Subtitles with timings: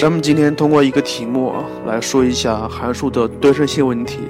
[0.00, 1.52] 咱们今天通过一个题目
[1.84, 4.20] 来说一下函数的对称性问题。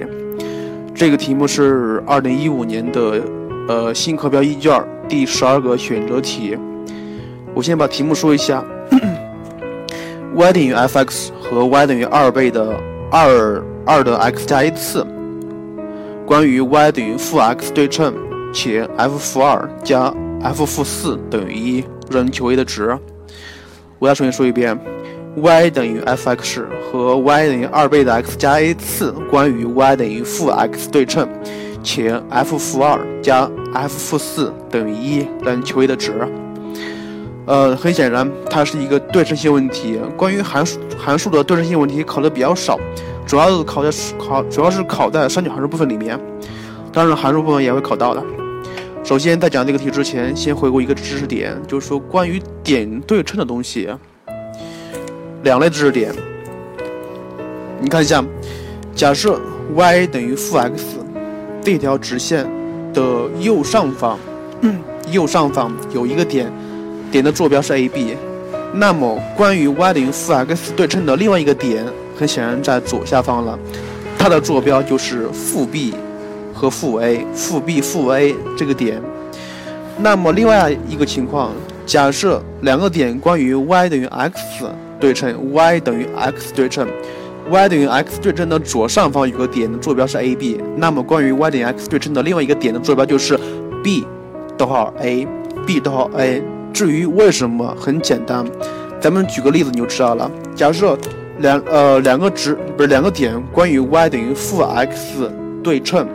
[0.93, 3.23] 这个题目是二零一五年的
[3.69, 6.57] 呃新课标一卷第十二个选择题。
[7.53, 8.61] 我先把题目说一下：
[10.35, 12.77] y 等于 f(x) 和 y 等于二倍的
[13.09, 15.07] 二二的 x 加一次。
[16.25, 18.13] 关于 y 等于负 x 对称，
[18.53, 20.13] 且 f 负二加
[20.43, 22.93] f 负四等于一，让求 a 的值。
[23.99, 24.77] 我再重新说一遍
[25.35, 29.11] ：y 等于 f(x) 和 y 等于二倍的 x 加 a 次。
[29.29, 31.27] 关于 y 等于负 x 对称，
[31.83, 36.13] 且 f 负二加 f 负四等于一，让求 a 的值。
[37.45, 39.99] 呃，很显然，它是一个对称性问题。
[40.15, 42.79] 关于函数函数的对称性问题考的比较少，
[43.25, 46.19] 主要是考在考主要是考在三角函数部分里面。
[46.93, 48.23] 当然，函数部分也会考到的。
[49.03, 53.89] 首先，在讲这个题之前，先回顾一个知识点，就是说关于点对称的东西，
[55.43, 56.11] 两类知识点。
[57.79, 58.23] 你看一下，
[58.95, 59.39] 假设
[59.75, 60.97] y 等于负 x，
[61.63, 62.45] 这条直线
[62.93, 63.01] 的
[63.39, 64.19] 右上方，
[65.11, 66.51] 右上方有一个点。
[67.11, 68.15] 点的坐标是 AB，
[68.73, 71.85] 那么关于 y 等于负 x 对称的另外一个点，
[72.17, 73.59] 很显然在左下方了，
[74.17, 75.93] 它的坐标就是负 b
[76.53, 79.01] 和负 a，负 b 负 a 这个点。
[79.97, 81.51] 那么另外一个情况，
[81.85, 84.39] 假设两个点关于 y 等于 x
[85.01, 86.87] 对称，y 等于 x 对称
[87.49, 93.37] ，y 等于 x 对称的左上方有个点的坐标是 AB，那么关于 y 等于 x 对称的另外一个点的坐标就是
[93.83, 94.05] b
[94.57, 96.41] 逗号 a，b 逗号 a。
[96.71, 98.45] 至于为什么，很简单，
[99.01, 100.31] 咱们举个例子你就知道了。
[100.55, 100.97] 假设
[101.39, 105.29] 两呃两个值不是两个点，关于 y 等于负 x
[105.61, 106.07] 对称，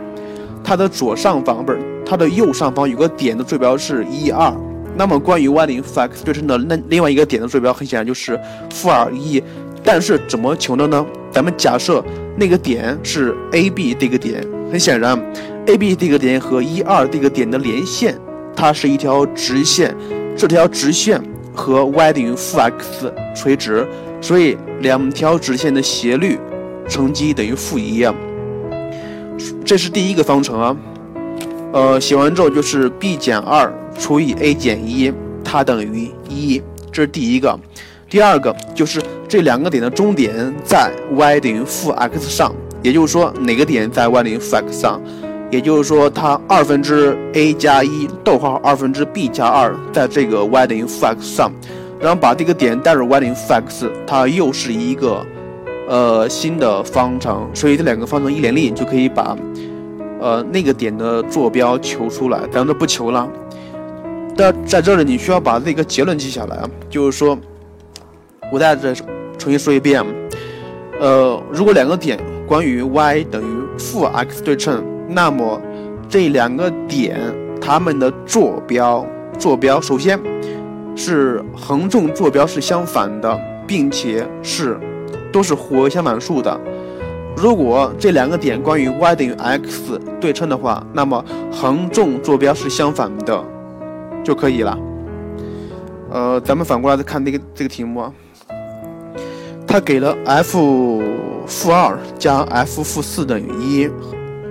[0.63, 4.51] 它的左上方不是它的右上方有个点的坐标是一二，
[4.97, 8.39] 那么关于 y 等于负 x 对称的那另外一个点的坐标很显然就是
[8.71, 9.41] 负二一。
[9.83, 11.05] 但是怎么求的呢？
[11.31, 12.03] 咱们假设
[12.35, 15.17] 那个点是 A B 这个点，很显然
[15.67, 18.17] A B 这个点和一二这个点的连线，
[18.55, 19.95] 它是一条直线。
[20.35, 21.21] 这条直线
[21.53, 23.87] 和 y 等于负 x 垂直，
[24.19, 26.37] 所以两条直线的斜率
[26.89, 28.05] 乘积等于负一。
[29.63, 30.75] 这是第一个方程啊。
[31.73, 35.11] 呃，写完之后就是 b 减二除以 a 减一，
[35.43, 36.61] 它等于一。
[36.91, 37.59] 这是第一个。
[38.09, 45.01] 第二个就是这两个点的中点在 y 等于负 x 上，也就是说哪个点在 y 等于负 x 上？
[45.49, 51.49] 也就是说，它二分之 a 加一逗号二分之 b 加二，在这个 y 等于负 x 上，
[52.01, 55.25] 然后把这个点带入 y 等于负 x，它又是一个
[55.87, 59.37] 呃新的方程，所以这两个方程一联立就可以把
[60.19, 62.39] 呃那个点的坐标求出来。
[62.51, 63.29] 咱们就不求了。
[64.35, 67.37] 但在这里你需要把这个结论记下来啊，就是说，
[68.51, 70.03] 我再再重新说一遍，
[70.99, 74.83] 呃，如果两个点关于 y 等于负 x 对称。
[75.09, 75.59] 那么，
[76.09, 77.17] 这两个点
[77.61, 79.05] 它们的坐标，
[79.39, 80.19] 坐标首先
[80.95, 84.77] 是横纵坐标是相反的，并且是
[85.31, 86.59] 都是互为相反数的。
[87.39, 93.43] 如果这两个点关于 y 等于 x 对称的话，那么横纵坐标是相反的
[94.23, 94.75] 就可以了。
[96.09, 98.11] 呃，咱们反过来再看这个这个题目啊，
[99.67, 100.99] 它给了 f
[101.45, 103.89] 负二加 f 负四等于一。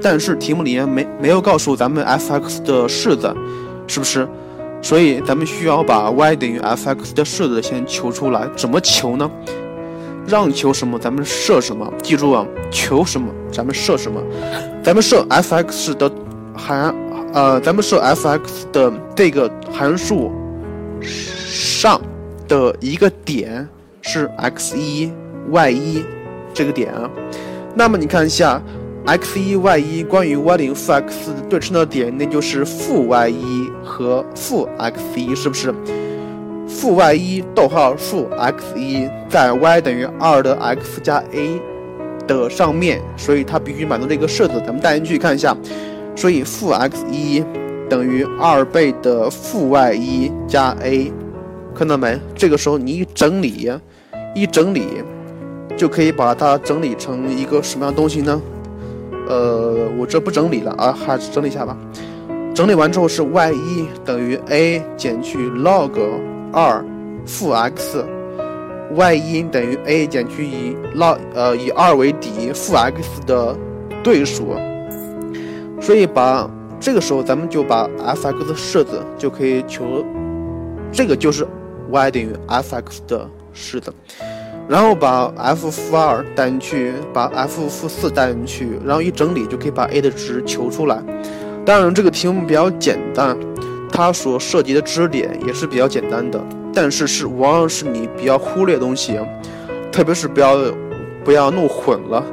[0.00, 3.34] 但是题目里面没没有告诉咱们 f(x) 的式子，
[3.88, 4.28] 是不是？
[4.80, 8.46] 所以咱们需要把 y 等于 f(x) 的式子先求出来。
[8.54, 9.28] 怎么求呢？
[10.26, 11.92] 让求什么，咱们设什么。
[12.02, 14.20] 记住啊，求什么，咱们设什么。
[14.82, 16.10] 咱们设 f(x) 的
[16.56, 16.94] 函，
[17.32, 20.32] 呃，咱们设 f(x) 的这个函数
[21.00, 22.00] 上
[22.48, 23.68] 的一个点
[24.02, 25.10] 是 x 一
[25.50, 26.04] y 一
[26.52, 27.10] 这个点啊。
[27.74, 28.62] 那么你看一下。
[29.06, 35.72] x 一 y 一关于 y 等于负 x 对称的点，那就是负 y 一和负 x 一，是不是？
[36.76, 41.58] 负 y 一逗号负 x 一在 y 等于二的 x 加 a
[42.26, 44.60] 的上面，所以它必须满足这个式子。
[44.64, 45.56] 咱们带进去看一下，
[46.14, 47.42] 所以负 x 一
[47.88, 51.10] 等于二倍的负 y 一加 a，
[51.74, 52.20] 看到没？
[52.34, 53.72] 这个时候你一整理，
[54.34, 55.02] 一整理
[55.78, 58.42] 就可以把它整理成一个什么样的东西呢？
[59.28, 61.74] 呃，我这不整理了啊，还是整理一下吧。
[62.54, 65.90] 整理完之后是 y 一等于 a 减去 log
[66.52, 66.84] 二
[67.26, 73.56] 负 x，y 一等于 a 减去以 log 呃以二为底负 x 的
[74.02, 74.54] 对数。
[75.80, 76.48] 所以把
[76.80, 80.04] 这个时候咱们就把 f(x) 式子就可以求，
[80.92, 81.46] 这个就是
[81.90, 83.92] y 等于 f(x) 的式子。
[84.68, 91.00] 然后把 f 负二带进去，把 f 负四带进去，然后一整理就可以把 a 的值求出来。
[91.64, 93.36] 当然，这个题目比较简单，
[93.90, 96.42] 它所涉及的知识点也是比较简单的，
[96.72, 99.18] 但是是往往是你比较忽略的东西，
[99.90, 100.56] 特别是不要
[101.24, 102.24] 不要弄混了，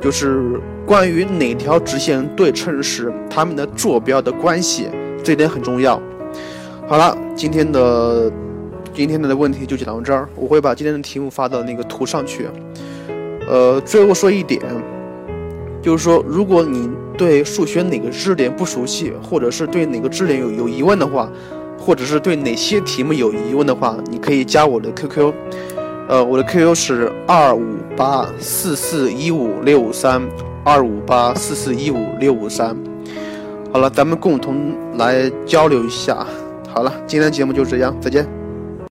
[0.00, 4.88] 就是关于哪条直线对称时它们的坐标的关系，
[5.22, 6.00] 这点很重要。
[6.88, 8.30] 好了，今天的。
[8.92, 12.48] 今天的问题就讲到这儿，我会把今天的题目发到那个图上去。
[13.48, 14.60] 呃，最后说一点，
[15.80, 16.90] 就是说，如果你
[17.20, 21.30] 对数学哪个知识点不熟悉，或者是对哪个知识点有有疑问的话，
[21.78, 25.30] 或者是对哪些题目有疑问的话，你可以加我的 QQ。
[26.08, 30.26] 呃，我的 QQ 是二五八四四一五六五三
[30.64, 32.74] 二五八四四一五六五三。
[33.70, 36.26] 好了，咱们共同来交流一下。
[36.70, 38.39] 好了，今天节目就这样，再见。